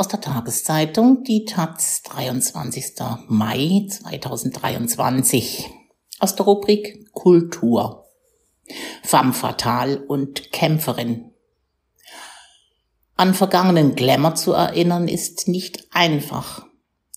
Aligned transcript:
aus 0.00 0.08
der 0.08 0.22
Tageszeitung 0.22 1.24
Die 1.24 1.44
Taz 1.44 2.00
23. 2.04 2.94
Mai 3.28 3.86
2023 3.86 5.68
aus 6.18 6.34
der 6.36 6.46
Rubrik 6.46 7.12
Kultur. 7.12 8.06
Femme 9.02 9.34
fatale 9.34 10.00
und 10.06 10.52
Kämpferin. 10.52 11.32
An 13.16 13.34
vergangenen 13.34 13.94
Glamour 13.94 14.36
zu 14.36 14.52
erinnern 14.52 15.06
ist 15.06 15.48
nicht 15.48 15.86
einfach. 15.90 16.64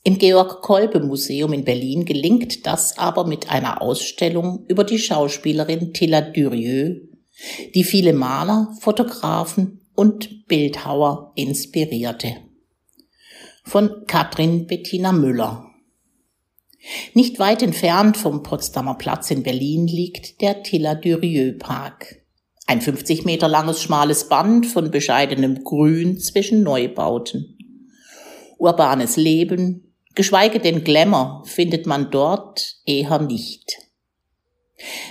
Im 0.04 0.18
Georg-Kolbe-Museum 0.18 1.54
in 1.54 1.64
Berlin 1.64 2.04
gelingt 2.04 2.68
das 2.68 2.98
aber 2.98 3.26
mit 3.26 3.50
einer 3.50 3.82
Ausstellung 3.82 4.66
über 4.68 4.84
die 4.84 5.00
Schauspielerin 5.00 5.94
Tilla 5.94 6.20
Durieux, 6.20 7.00
die 7.76 7.86
viele 7.86 8.12
Maler, 8.12 8.76
Fotografen 8.82 9.80
und 9.96 10.48
Bildhauer 10.48 11.32
inspirierte. 11.36 12.36
Von 13.64 14.06
Katrin 14.08 14.68
Bettina 14.68 15.12
Müller. 15.12 15.66
Nicht 17.14 17.40
weit 17.40 17.64
entfernt 17.64 18.18
vom 18.18 18.44
Potsdamer 18.44 18.96
Platz 18.96 19.32
in 19.32 19.44
Berlin 19.44 19.88
liegt 19.88 20.42
der 20.42 20.64
Tilla 20.64 20.96
Durieux 20.96 21.58
Park. 21.58 22.22
Ein 22.68 22.82
50 22.82 23.26
Meter 23.26 23.48
langes 23.48 23.82
schmales 23.82 24.30
Band 24.30 24.68
von 24.68 24.92
bescheidenem 24.92 25.64
Grün 25.64 26.20
zwischen 26.20 26.64
Neubauten. 26.64 27.58
Urbanes 28.58 29.18
Leben, 29.18 29.94
Geschweige 30.16 30.60
denn 30.60 30.84
Glamour 30.84 31.44
findet 31.46 31.88
man 31.88 32.12
dort 32.12 32.76
eher 32.86 33.20
nicht. 33.20 33.83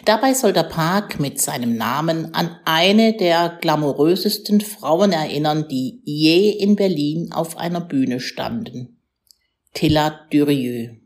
Dabei 0.05 0.35
soll 0.35 0.53
der 0.53 0.65
Park 0.65 1.21
mit 1.21 1.41
seinem 1.41 1.77
Namen 1.77 2.35
an 2.35 2.57
eine 2.65 3.17
der 3.17 3.59
glamourösesten 3.61 4.61
Frauen 4.61 5.13
erinnern, 5.13 5.67
die 5.69 6.03
je 6.05 6.51
in 6.51 6.77
Berlin 6.77 7.33
auf 7.33 7.57
einer 7.57 7.81
Bühne 7.81 8.21
standen. 8.21 8.99
Tilla 9.75 10.21
Durieux. 10.31 10.97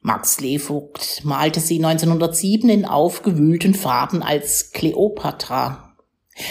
Max 0.00 0.40
Levogt 0.40 1.24
malte 1.24 1.60
sie 1.60 1.76
1907 1.76 2.68
in 2.68 2.84
aufgewühlten 2.84 3.74
Farben 3.74 4.22
als 4.22 4.72
Kleopatra 4.72 5.84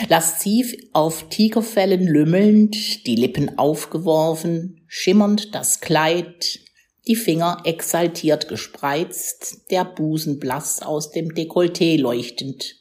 Lasziv 0.07 0.75
auf 0.93 1.27
Tigerfellen 1.29 2.07
lümmelnd, 2.07 3.05
die 3.05 3.15
Lippen 3.15 3.57
aufgeworfen, 3.57 4.81
schimmernd 4.87 5.53
das 5.53 5.81
Kleid, 5.81 6.59
die 7.07 7.15
Finger 7.15 7.61
exaltiert 7.65 8.47
gespreizt, 8.47 9.69
der 9.71 9.83
Busen 9.83 10.39
blass 10.39 10.81
aus 10.81 11.11
dem 11.11 11.33
Dekolleté 11.33 11.99
leuchtend. 11.99 12.75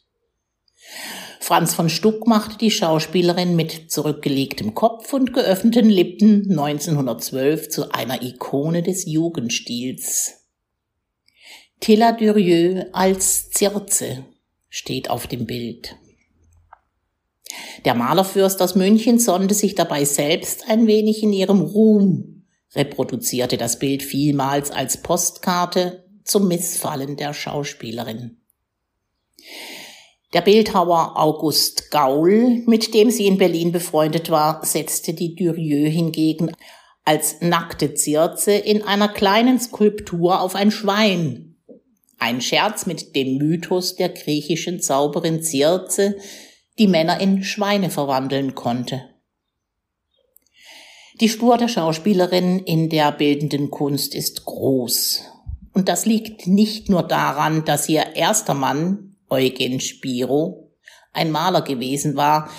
Franz 1.41 1.75
von 1.75 1.89
Stuck 1.89 2.27
machte 2.29 2.57
die 2.57 2.71
Schauspielerin 2.71 3.57
mit 3.57 3.91
zurückgelegtem 3.91 4.75
Kopf 4.75 5.13
und 5.13 5.33
geöffneten 5.33 5.91
Lippen 5.91 6.51
1912 6.51 7.69
zu 7.69 7.91
einer 7.91 8.23
Ikone 8.23 8.83
des 8.83 9.07
Jugendstils. 9.07 10.45
Tilla 11.81 12.13
Durieux 12.13 12.87
als 12.93 13.51
Zirze 13.51 14.25
steht 14.69 15.11
auf 15.11 15.27
dem 15.27 15.47
Bild. 15.47 15.97
Der 17.85 17.95
Malerfürst 17.95 18.63
aus 18.63 18.77
München 18.77 19.19
sonnte 19.19 19.55
sich 19.55 19.75
dabei 19.75 20.05
selbst 20.05 20.69
ein 20.69 20.87
wenig 20.87 21.25
in 21.25 21.33
ihrem 21.33 21.61
Ruhm, 21.61 22.42
reproduzierte 22.75 23.57
das 23.57 23.79
Bild 23.79 24.03
vielmals 24.03 24.71
als 24.71 25.03
Postkarte 25.03 26.05
zum 26.25 26.49
Missfallen 26.49 27.17
der 27.17 27.35
Schauspielerin. 27.35 28.39
Der 30.33 30.41
Bildhauer 30.41 31.19
August 31.19 31.91
Gaul, 31.91 32.63
mit 32.67 32.95
dem 32.95 33.11
sie 33.11 33.27
in 33.27 33.37
Berlin 33.37 33.71
befreundet 33.71 34.31
war, 34.31 34.65
setzte 34.65 35.13
die 35.13 35.35
Durieux 35.35 35.93
hingegen 35.93 36.53
als 37.05 37.41
nackte 37.41 37.95
Zirze 37.95 38.53
in 38.53 38.83
einer 38.83 39.09
kleinen 39.09 39.59
Skulptur 39.59 40.41
auf 40.41 40.55
ein 40.55 40.71
Schwein. 40.71 41.57
Ein 42.19 42.41
Scherz 42.41 42.87
mit 42.87 43.17
dem 43.17 43.37
Mythos 43.37 43.97
der 43.97 44.09
griechischen 44.09 44.81
Zauberin 44.81 45.43
Zirze, 45.43 46.17
die 46.79 46.87
Männer 46.87 47.21
in 47.21 47.43
Schweine 47.43 47.91
verwandeln 47.91 48.55
konnte. 48.55 49.12
Die 51.23 51.29
Spur 51.29 51.57
der 51.57 51.69
Schauspielerin 51.69 52.59
in 52.59 52.89
der 52.89 53.13
bildenden 53.13 53.71
Kunst 53.71 54.13
ist 54.13 54.45
groß. 54.45 55.21
Und 55.73 55.89
das 55.89 56.05
liegt 56.05 56.49
nicht 56.49 56.89
nur 56.89 57.05
daran, 57.05 57.65
dass 57.65 57.89
ihr 57.89 58.17
erster 58.17 58.55
Mann, 58.55 59.15
Eugen 59.31 59.79
Spiro, 59.79 60.73
ein 61.13 61.31
Maler 61.31 61.63
gewesen 61.63 62.17
war, 62.17 62.51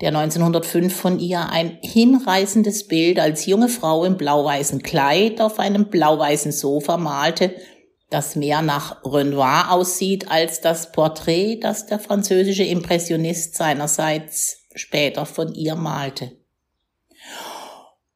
der 0.00 0.10
1905 0.10 0.94
von 0.94 1.18
ihr 1.18 1.50
ein 1.50 1.78
hinreißendes 1.82 2.86
Bild 2.86 3.18
als 3.18 3.46
junge 3.46 3.68
Frau 3.68 4.04
im 4.04 4.16
blau-weißen 4.16 4.84
Kleid 4.84 5.40
auf 5.40 5.58
einem 5.58 5.90
blau-weißen 5.90 6.52
Sofa 6.52 6.98
malte 6.98 7.52
das 8.08 8.36
mehr 8.36 8.62
nach 8.62 9.02
Renoir 9.04 9.72
aussieht 9.72 10.30
als 10.30 10.60
das 10.60 10.92
Porträt, 10.92 11.56
das 11.56 11.86
der 11.86 11.98
französische 11.98 12.62
Impressionist 12.62 13.56
seinerseits 13.56 14.58
später 14.74 15.26
von 15.26 15.54
ihr 15.54 15.74
malte. 15.74 16.41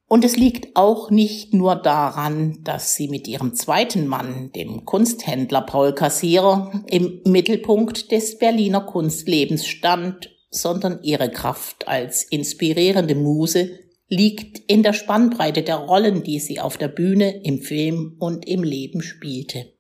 Und 0.09 0.25
es 0.25 0.37
liegt 0.37 0.77
auch 0.77 1.11
nicht 1.11 1.53
nur 1.53 1.75
daran, 1.75 2.59
dass 2.63 2.95
sie 2.95 3.09
mit 3.09 3.27
ihrem 3.27 3.55
zweiten 3.55 4.07
Mann, 4.07 4.53
dem 4.53 4.85
Kunsthändler 4.85 5.63
Paul 5.63 5.95
Kassierer, 5.95 6.85
im 6.87 7.21
Mittelpunkt 7.25 8.13
des 8.13 8.39
Berliner 8.39 8.83
Kunstlebens 8.83 9.67
stand, 9.67 10.31
sondern 10.51 11.03
ihre 11.03 11.29
Kraft 11.31 11.89
als 11.89 12.23
inspirierende 12.23 13.17
Muse 13.17 13.81
liegt 14.09 14.59
in 14.71 14.85
der 14.85 14.93
Spannbreite 14.93 15.63
der 15.63 15.77
Rollen, 15.77 16.23
die 16.23 16.39
sie 16.39 16.61
auf 16.61 16.77
der 16.77 16.89
Bühne, 16.89 17.43
im 17.43 17.61
Film 17.61 18.15
und 18.21 18.47
im 18.47 18.63
Leben 18.63 19.03
spielte. 19.03 19.73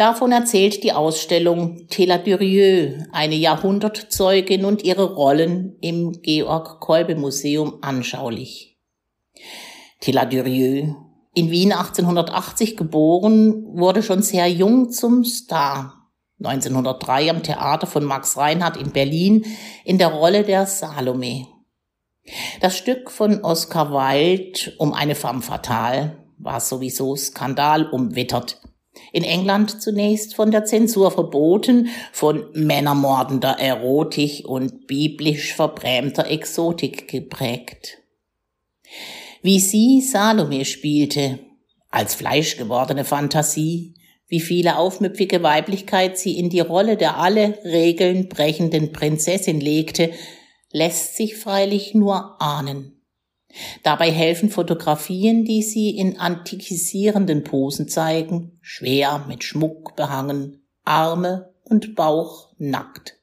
Davon 0.00 0.32
erzählt 0.32 0.82
die 0.82 0.94
Ausstellung 0.94 1.86
Tela 1.88 2.16
Durieux, 2.16 3.04
eine 3.12 3.34
Jahrhundertzeugin 3.34 4.64
und 4.64 4.82
ihre 4.82 5.12
Rollen 5.14 5.76
im 5.82 6.22
Georg 6.22 6.80
Kolbe 6.80 7.16
Museum 7.16 7.80
anschaulich. 7.82 8.78
Tela 10.00 10.24
Durieux, 10.24 10.94
in 11.34 11.50
Wien 11.50 11.72
1880 11.72 12.78
geboren, 12.78 13.62
wurde 13.76 14.02
schon 14.02 14.22
sehr 14.22 14.50
jung 14.50 14.90
zum 14.90 15.22
Star. 15.22 16.08
1903 16.42 17.28
am 17.28 17.42
Theater 17.42 17.86
von 17.86 18.04
Max 18.04 18.38
Reinhardt 18.38 18.78
in 18.78 18.92
Berlin 18.92 19.44
in 19.84 19.98
der 19.98 20.08
Rolle 20.08 20.44
der 20.44 20.64
Salome. 20.64 21.46
Das 22.62 22.74
Stück 22.74 23.10
von 23.10 23.44
Oskar 23.44 23.90
Wilde 23.92 24.72
um 24.78 24.94
eine 24.94 25.14
femme 25.14 25.42
fatale 25.42 26.16
war 26.38 26.60
sowieso 26.60 27.16
Skandal 27.16 27.84
umwittert. 27.90 28.62
In 29.12 29.24
England 29.24 29.82
zunächst 29.82 30.34
von 30.34 30.50
der 30.50 30.64
Zensur 30.64 31.10
verboten, 31.10 31.88
von 32.12 32.46
männermordender 32.52 33.58
Erotik 33.58 34.44
und 34.46 34.86
biblisch 34.86 35.54
verbrämter 35.54 36.26
Exotik 36.28 37.08
geprägt. 37.08 37.98
Wie 39.42 39.58
sie 39.58 40.00
Salome 40.00 40.64
spielte, 40.64 41.38
als 41.90 42.14
fleischgewordene 42.14 43.04
Fantasie, 43.04 43.94
wie 44.28 44.40
viele 44.40 44.76
aufmüpfige 44.76 45.42
Weiblichkeit 45.42 46.16
sie 46.16 46.38
in 46.38 46.50
die 46.50 46.60
Rolle 46.60 46.96
der 46.96 47.18
alle 47.18 47.58
Regeln 47.64 48.28
brechenden 48.28 48.92
Prinzessin 48.92 49.60
legte, 49.60 50.12
lässt 50.70 51.16
sich 51.16 51.36
freilich 51.36 51.94
nur 51.94 52.40
ahnen. 52.40 52.99
Dabei 53.82 54.10
helfen 54.10 54.50
Fotografien, 54.50 55.44
die 55.44 55.62
sie 55.62 55.90
in 55.96 56.18
antikisierenden 56.18 57.44
Posen 57.44 57.88
zeigen, 57.88 58.58
schwer 58.60 59.24
mit 59.28 59.44
Schmuck 59.44 59.96
behangen, 59.96 60.62
Arme 60.84 61.52
und 61.64 61.94
Bauch 61.94 62.52
nackt. 62.58 63.16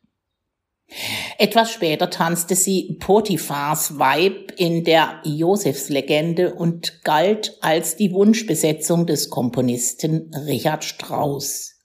Etwas 1.38 1.72
später 1.72 2.10
tanzte 2.10 2.56
sie 2.56 2.98
Potiphars 3.00 4.00
Weib 4.00 4.54
in 4.56 4.86
der 4.86 5.22
Josefslegende 5.26 6.54
und 6.54 7.04
galt 7.04 7.58
als 7.62 7.98
die 7.98 8.14
Wunschbesetzung 8.14 9.06
des 9.06 9.30
Komponisten 9.30 10.34
Richard 10.46 10.86
Strauss. 10.86 11.76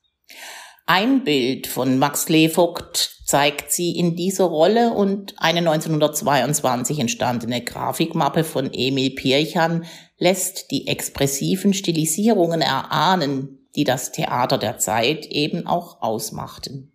Ein 0.95 1.25
Bild 1.25 1.69
von 1.69 1.99
Max 1.99 2.29
Levogt 2.29 3.17
zeigt 3.25 3.73
sie 3.73 3.97
in 3.97 4.15
dieser 4.15 4.45
Rolle 4.45 4.93
und 4.93 5.33
eine 5.39 5.61
1922 5.61 6.99
entstandene 6.99 7.65
Grafikmappe 7.65 8.45
von 8.45 8.69
Emil 8.75 9.15
Pirchan 9.15 9.87
lässt 10.19 10.71
die 10.71 10.89
expressiven 10.89 11.73
Stilisierungen 11.73 12.61
erahnen, 12.61 13.67
die 13.75 13.85
das 13.85 14.13
Theater 14.13 14.59
der 14.59 14.77
Zeit 14.77 15.25
eben 15.25 15.67
auch 15.67 16.03
ausmachten. 16.03 16.93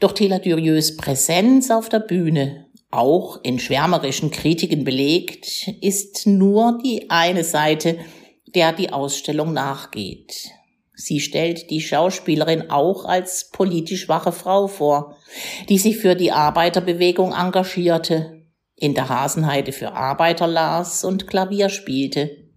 Doch 0.00 0.12
Tela 0.12 0.38
Durieux 0.38 0.96
Präsenz 0.96 1.70
auf 1.70 1.90
der 1.90 2.00
Bühne, 2.00 2.70
auch 2.90 3.38
in 3.42 3.58
schwärmerischen 3.58 4.30
Kritiken 4.30 4.84
belegt, 4.84 5.68
ist 5.82 6.26
nur 6.26 6.78
die 6.82 7.10
eine 7.10 7.44
Seite, 7.44 7.98
der 8.54 8.72
die 8.72 8.94
Ausstellung 8.94 9.52
nachgeht. 9.52 10.54
Sie 11.00 11.20
stellt 11.20 11.70
die 11.70 11.80
Schauspielerin 11.80 12.70
auch 12.70 13.06
als 13.06 13.48
politisch 13.50 14.06
wache 14.08 14.32
Frau 14.32 14.66
vor, 14.66 15.16
die 15.70 15.78
sich 15.78 15.96
für 15.96 16.14
die 16.14 16.30
Arbeiterbewegung 16.30 17.32
engagierte. 17.32 18.36
in 18.82 18.94
der 18.94 19.10
Hasenheide 19.10 19.72
für 19.72 19.92
Arbeiter 19.92 20.46
las 20.46 21.04
und 21.04 21.26
Klavier 21.26 21.68
spielte, 21.68 22.48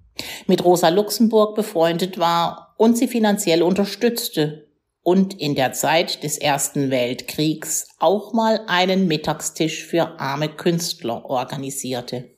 mit 0.48 0.64
Rosa 0.64 0.88
Luxemburg 0.88 1.54
befreundet 1.54 2.18
war 2.18 2.76
und 2.78 2.98
sie 2.98 3.10
finanziell 3.10 3.62
unterstützte 3.62 4.70
und 5.02 5.38
in 5.38 5.54
der 5.54 5.74
Zeit 5.74 6.24
des 6.24 6.38
Ersten 6.38 6.92
Weltkriegs 6.92 7.90
auch 8.00 8.32
mal 8.32 8.62
einen 8.68 9.08
Mittagstisch 9.08 9.84
für 9.84 10.18
arme 10.18 10.48
Künstler 10.48 11.26
organisierte. 11.26 12.33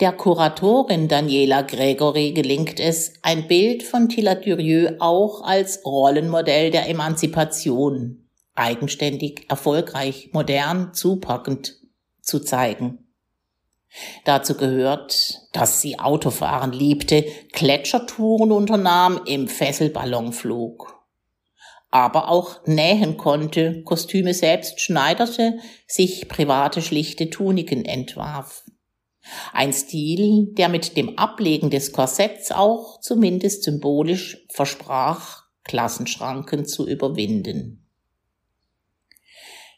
Der 0.00 0.12
Kuratorin 0.12 1.06
Daniela 1.08 1.62
Gregory 1.62 2.32
gelingt 2.32 2.80
es, 2.80 3.14
ein 3.22 3.46
Bild 3.46 3.82
von 3.82 4.08
Tilla 4.08 4.34
Durieux 4.34 4.96
auch 5.00 5.42
als 5.42 5.84
Rollenmodell 5.84 6.70
der 6.70 6.88
Emanzipation 6.88 8.22
eigenständig, 8.54 9.46
erfolgreich, 9.48 10.30
modern, 10.32 10.92
zupackend 10.94 11.76
zu 12.20 12.40
zeigen. 12.40 12.98
Dazu 14.24 14.56
gehört, 14.56 15.40
dass 15.52 15.82
sie 15.82 15.98
Autofahren 15.98 16.72
liebte, 16.72 17.26
Gletschertouren 17.52 18.50
unternahm, 18.50 19.20
im 19.26 19.48
Fesselballon 19.48 20.32
flog. 20.32 20.98
Aber 21.90 22.30
auch 22.30 22.66
nähen 22.66 23.18
konnte, 23.18 23.82
Kostüme 23.82 24.32
selbst 24.32 24.80
schneiderte, 24.80 25.58
sich 25.86 26.26
private 26.28 26.80
schlichte 26.80 27.28
Tuniken 27.28 27.84
entwarf. 27.84 28.64
Ein 29.52 29.72
Stil, 29.72 30.48
der 30.52 30.68
mit 30.68 30.96
dem 30.96 31.18
Ablegen 31.18 31.70
des 31.70 31.92
Korsetts 31.92 32.50
auch 32.52 33.00
zumindest 33.00 33.62
symbolisch 33.62 34.44
versprach, 34.48 35.44
Klassenschranken 35.64 36.66
zu 36.66 36.88
überwinden. 36.88 37.82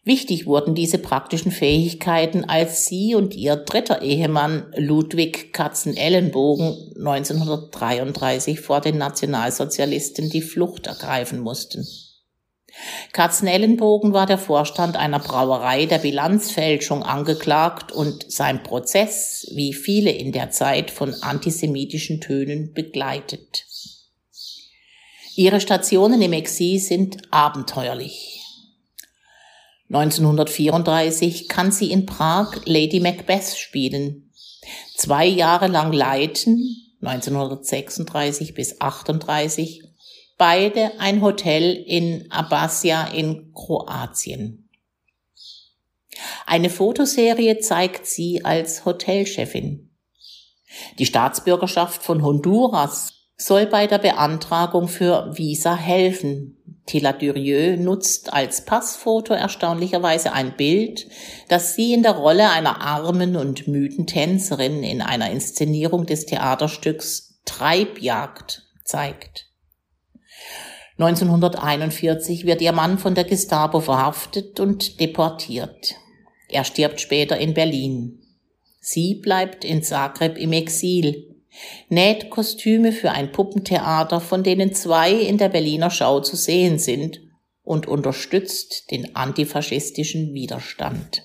Wichtig 0.07 0.45
wurden 0.47 0.75
diese 0.75 0.99
praktischen 0.99 1.51
Fähigkeiten, 1.51 2.45
als 2.45 2.85
sie 2.85 3.15
und 3.15 3.35
ihr 3.35 3.57
dritter 3.57 4.03
Ehemann 4.03 4.71
Ludwig 4.77 5.55
Katzenellenbogen 5.55 6.93
1933 6.99 8.61
vor 8.61 8.83
den 8.83 8.99
Nationalsozialisten 8.99 10.29
die 10.29 10.43
Flucht 10.43 10.89
ergreifen 10.89 11.41
mussten. 11.41 11.87
Katzenellenbogen 13.13 14.13
war 14.13 14.27
der 14.27 14.39
Vorstand 14.39 14.97
einer 14.97 15.21
Brauerei 15.21 15.87
der 15.87 15.99
Bilanzfälschung 15.99 17.03
angeklagt 17.03 17.93
und 17.93 18.31
sein 18.31 18.63
Prozess, 18.63 19.47
wie 19.55 19.73
viele 19.73 20.11
in 20.11 20.33
der 20.33 20.51
Zeit, 20.51 20.91
von 20.91 21.15
antisemitischen 21.23 22.21
Tönen 22.21 22.73
begleitet. 22.73 23.67
Ihre 25.37 25.61
Stationen 25.61 26.23
im 26.23 26.33
Exil 26.33 26.79
sind 26.79 27.33
abenteuerlich. 27.33 28.41
1934 29.89 31.49
kann 31.49 31.71
sie 31.71 31.91
in 31.91 32.07
Prag 32.07 32.53
Lady 32.65 33.01
Macbeth 33.01 33.57
spielen. 33.57 34.33
Zwei 34.97 35.27
Jahre 35.27 35.67
lang 35.67 35.93
leiten, 35.93 36.77
1936 37.03 38.55
bis 38.55 38.81
38, 38.81 39.83
beide 40.37 40.99
ein 40.99 41.23
Hotel 41.23 41.75
in 41.75 42.31
Abasia 42.31 43.09
in 43.09 43.53
Kroatien. 43.53 44.69
Eine 46.47 46.71
Fotoserie 46.71 47.59
zeigt 47.59 48.07
sie 48.07 48.45
als 48.45 48.85
Hotelchefin. 48.85 49.91
Die 50.99 51.07
Staatsbürgerschaft 51.07 52.03
von 52.03 52.23
Honduras 52.23 53.13
soll 53.37 53.67
bei 53.67 53.87
der 53.87 53.99
Beantragung 53.99 54.89
für 54.89 55.37
Visa 55.37 55.75
helfen. 55.77 56.57
Tilla 56.87 57.13
Durieux 57.13 57.81
nutzt 57.81 58.33
als 58.33 58.65
Passfoto 58.65 59.33
erstaunlicherweise 59.33 60.33
ein 60.33 60.57
Bild, 60.57 61.07
das 61.49 61.75
sie 61.75 61.95
in 61.95 62.03
der 62.03 62.13
Rolle 62.13 62.51
einer 62.51 62.83
armen 62.83 63.37
und 63.37 63.67
müden 63.67 64.07
Tänzerin 64.07 64.83
in 64.83 65.01
einer 65.01 65.31
Inszenierung 65.31 66.05
des 66.05 66.27
Theaterstücks 66.27 67.41
Treibjagd 67.47 68.63
zeigt. 68.85 69.44
1941 70.99 72.47
wird 72.47 72.63
ihr 72.63 72.73
Mann 72.73 72.99
von 72.99 73.15
der 73.15 73.25
Gestapo 73.25 73.81
verhaftet 73.81 74.61
und 74.61 75.01
deportiert. 75.01 75.97
Er 76.49 76.65
stirbt 76.65 77.01
später 77.01 77.37
in 77.39 77.55
Berlin. 77.55 78.21
Sie 78.81 79.17
bleibt 79.17 79.65
in 79.65 79.83
Zagreb 79.83 80.39
im 80.39 80.53
Exil 80.53 81.35
näht 81.89 82.31
Kostüme 82.31 82.93
für 82.93 83.13
ein 83.13 83.33
Puppentheater, 83.33 84.21
von 84.21 84.43
denen 84.43 84.75
zwei 84.75 85.13
in 85.13 85.39
der 85.39 85.49
Berliner 85.49 85.91
Schau 85.91 86.21
zu 86.21 86.37
sehen 86.37 86.79
sind, 86.79 87.21
und 87.63 87.89
unterstützt 87.89 88.91
den 88.91 89.17
antifaschistischen 89.17 90.35
Widerstand. 90.35 91.23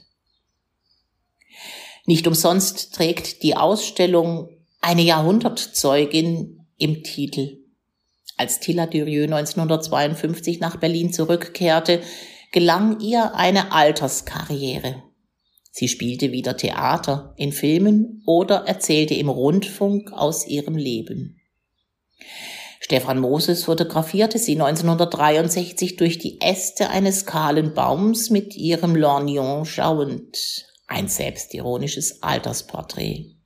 Nicht 2.05 2.27
umsonst 2.27 2.95
trägt 2.95 3.43
die 3.43 3.57
Ausstellung 3.57 4.49
eine 4.79 5.01
Jahrhundertzeugin 5.01 6.65
im 6.77 7.03
Titel. 7.03 7.58
Als 8.39 8.61
Tilla 8.61 8.85
Durieux 8.85 9.25
1952 9.25 10.61
nach 10.61 10.77
Berlin 10.77 11.11
zurückkehrte, 11.11 11.99
gelang 12.53 13.01
ihr 13.01 13.35
eine 13.35 13.73
Alterskarriere. 13.73 15.03
Sie 15.71 15.89
spielte 15.89 16.31
wieder 16.31 16.55
Theater 16.55 17.33
in 17.35 17.51
Filmen 17.51 18.23
oder 18.25 18.63
erzählte 18.65 19.13
im 19.13 19.27
Rundfunk 19.27 20.13
aus 20.13 20.47
ihrem 20.47 20.77
Leben. 20.77 21.41
Stefan 22.79 23.19
Moses 23.19 23.65
fotografierte 23.65 24.37
sie 24.37 24.53
1963 24.53 25.97
durch 25.97 26.17
die 26.17 26.39
Äste 26.39 26.91
eines 26.91 27.25
kahlen 27.25 27.73
Baums 27.73 28.29
mit 28.29 28.55
ihrem 28.55 28.95
Lorgnon 28.95 29.65
schauend. 29.65 30.65
Ein 30.87 31.09
selbstironisches 31.09 32.23
Altersporträt. 32.23 33.38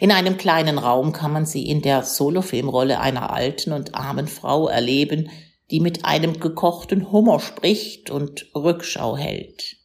In 0.00 0.10
einem 0.10 0.36
kleinen 0.36 0.78
Raum 0.78 1.12
kann 1.12 1.32
man 1.32 1.46
sie 1.46 1.68
in 1.68 1.82
der 1.82 2.02
Solofilmrolle 2.02 3.00
einer 3.00 3.30
alten 3.30 3.72
und 3.72 3.94
armen 3.94 4.28
Frau 4.28 4.68
erleben, 4.68 5.30
die 5.70 5.80
mit 5.80 6.04
einem 6.04 6.40
gekochten 6.40 7.12
Hummer 7.12 7.40
spricht 7.40 8.10
und 8.10 8.46
Rückschau 8.54 9.16
hält. 9.16 9.76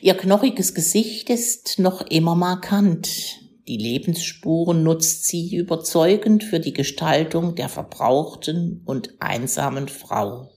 Ihr 0.00 0.14
knochiges 0.14 0.74
Gesicht 0.74 1.30
ist 1.30 1.78
noch 1.78 2.02
immer 2.02 2.34
markant. 2.34 3.40
Die 3.68 3.78
Lebensspuren 3.78 4.82
nutzt 4.82 5.26
sie 5.26 5.54
überzeugend 5.56 6.44
für 6.44 6.60
die 6.60 6.72
Gestaltung 6.72 7.54
der 7.54 7.68
verbrauchten 7.68 8.82
und 8.84 9.14
einsamen 9.20 9.88
Frau. 9.88 10.53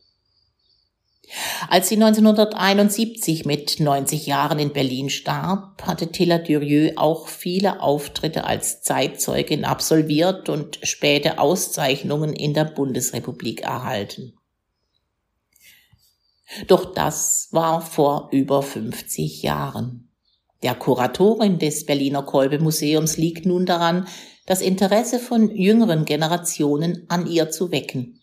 Als 1.69 1.89
sie 1.89 1.95
1971 1.95 3.45
mit 3.45 3.79
90 3.79 4.27
Jahren 4.27 4.59
in 4.59 4.71
Berlin 4.71 5.09
starb, 5.09 5.83
hatte 5.83 6.11
Tilla 6.11 6.37
Durieux 6.37 6.93
auch 6.95 7.27
viele 7.27 7.81
Auftritte 7.81 8.45
als 8.45 8.81
Zeitzeugin 8.81 9.65
absolviert 9.65 10.47
und 10.47 10.79
späte 10.83 11.39
Auszeichnungen 11.39 12.31
in 12.33 12.53
der 12.53 12.65
Bundesrepublik 12.65 13.61
erhalten. 13.61 14.33
Doch 16.67 16.93
das 16.93 17.49
war 17.51 17.81
vor 17.81 18.29
über 18.31 18.63
50 18.63 19.43
Jahren. 19.43 20.09
Der 20.63 20.75
Kuratorin 20.75 21.59
des 21.59 21.85
Berliner 21.85 22.23
Kolbe-Museums 22.23 23.17
liegt 23.17 23.45
nun 23.45 23.65
daran, 23.65 24.07
das 24.45 24.61
Interesse 24.61 25.19
von 25.19 25.53
jüngeren 25.53 26.05
Generationen 26.05 27.05
an 27.09 27.27
ihr 27.27 27.51
zu 27.51 27.71
wecken. 27.71 28.16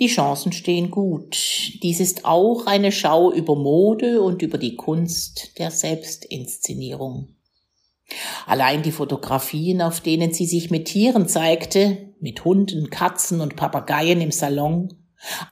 Die 0.00 0.08
Chancen 0.08 0.52
stehen 0.52 0.90
gut. 0.90 1.36
Dies 1.82 2.00
ist 2.00 2.24
auch 2.24 2.66
eine 2.66 2.90
Schau 2.90 3.32
über 3.32 3.54
Mode 3.54 4.22
und 4.22 4.42
über 4.42 4.58
die 4.58 4.74
Kunst 4.74 5.58
der 5.58 5.70
Selbstinszenierung. 5.70 7.28
Allein 8.46 8.82
die 8.82 8.92
Fotografien, 8.92 9.80
auf 9.80 10.00
denen 10.00 10.32
sie 10.32 10.46
sich 10.46 10.70
mit 10.70 10.86
Tieren 10.86 11.28
zeigte, 11.28 12.14
mit 12.20 12.44
Hunden, 12.44 12.90
Katzen 12.90 13.40
und 13.40 13.56
Papageien 13.56 14.20
im 14.20 14.32
Salon, 14.32 14.92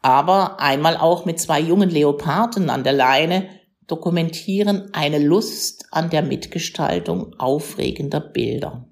aber 0.02 0.60
einmal 0.60 0.96
auch 0.96 1.24
mit 1.24 1.40
zwei 1.40 1.60
jungen 1.60 1.88
Leoparden 1.88 2.68
an 2.68 2.84
der 2.84 2.92
Leine 2.92 3.48
dokumentieren 3.86 4.92
eine 4.92 5.18
Lust 5.18 5.86
an 5.90 6.10
der 6.10 6.22
Mitgestaltung 6.22 7.34
aufregender 7.38 8.20
Bilder. 8.20 8.88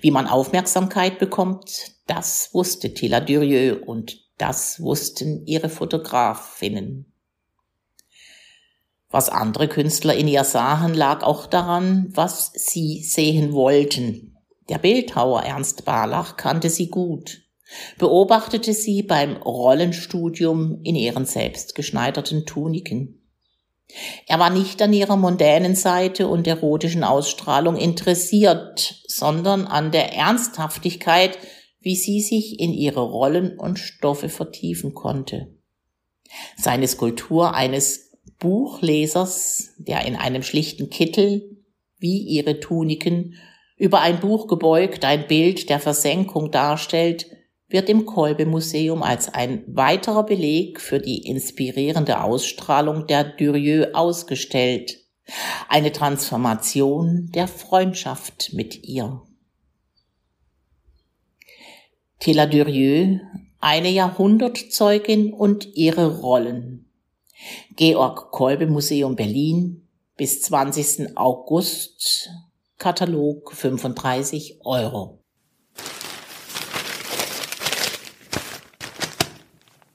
Wie 0.00 0.10
man 0.10 0.26
Aufmerksamkeit 0.26 1.18
bekommt, 1.18 1.92
das 2.06 2.50
wusste 2.52 2.94
Tilla 2.94 3.20
Durieux 3.20 3.82
und 3.86 4.18
das 4.38 4.80
wussten 4.80 5.46
ihre 5.46 5.68
Fotografinnen. 5.68 7.12
Was 9.10 9.28
andere 9.28 9.68
Künstler 9.68 10.14
in 10.14 10.28
ihr 10.28 10.44
sahen, 10.44 10.94
lag 10.94 11.22
auch 11.22 11.46
daran, 11.46 12.08
was 12.14 12.52
sie 12.54 13.02
sehen 13.02 13.52
wollten. 13.52 14.36
Der 14.68 14.78
Bildhauer 14.78 15.42
Ernst 15.42 15.84
Barlach 15.84 16.36
kannte 16.36 16.70
sie 16.70 16.88
gut 16.88 17.42
beobachtete 17.98 18.72
sie 18.74 19.02
beim 19.02 19.36
Rollenstudium 19.36 20.80
in 20.82 20.94
ihren 20.94 21.24
selbst 21.24 21.74
geschneiderten 21.74 22.46
Tuniken. 22.46 23.19
Er 24.26 24.38
war 24.38 24.50
nicht 24.50 24.80
an 24.82 24.92
ihrer 24.92 25.16
mondänen 25.16 25.74
Seite 25.74 26.28
und 26.28 26.46
erotischen 26.46 27.04
Ausstrahlung 27.04 27.76
interessiert, 27.76 29.02
sondern 29.06 29.66
an 29.66 29.90
der 29.92 30.14
Ernsthaftigkeit, 30.14 31.38
wie 31.80 31.96
sie 31.96 32.20
sich 32.20 32.60
in 32.60 32.72
ihre 32.72 33.02
Rollen 33.02 33.58
und 33.58 33.78
Stoffe 33.78 34.28
vertiefen 34.28 34.94
konnte. 34.94 35.56
Seine 36.56 36.86
Skulptur 36.86 37.54
eines 37.54 38.18
Buchlesers, 38.38 39.74
der 39.78 40.04
in 40.06 40.16
einem 40.16 40.42
schlichten 40.42 40.90
Kittel, 40.90 41.58
wie 41.98 42.18
ihre 42.18 42.60
Tuniken, 42.60 43.34
über 43.76 44.00
ein 44.00 44.20
Buch 44.20 44.46
gebeugt 44.46 45.04
ein 45.04 45.26
Bild 45.26 45.70
der 45.70 45.80
Versenkung 45.80 46.50
darstellt, 46.50 47.26
wird 47.70 47.88
im 47.88 48.04
Kolbe 48.04 48.46
Museum 48.46 49.02
als 49.02 49.32
ein 49.32 49.64
weiterer 49.66 50.24
Beleg 50.24 50.80
für 50.80 50.98
die 50.98 51.26
inspirierende 51.26 52.22
Ausstrahlung 52.22 53.06
der 53.06 53.24
Durieux 53.24 53.94
ausgestellt. 53.94 54.98
Eine 55.68 55.92
Transformation 55.92 57.30
der 57.32 57.46
Freundschaft 57.46 58.52
mit 58.52 58.84
ihr. 58.84 59.22
Tela 62.18 62.46
Durieux, 62.46 63.20
eine 63.60 63.88
Jahrhundertzeugin 63.88 65.32
und 65.32 65.74
ihre 65.74 66.20
Rollen. 66.20 66.90
Georg 67.76 68.32
Kolbe 68.32 68.66
Museum 68.66 69.16
Berlin 69.16 69.88
bis 70.16 70.42
20. 70.42 71.16
August 71.16 72.30
Katalog 72.76 73.52
35 73.52 74.60
Euro. 74.64 75.19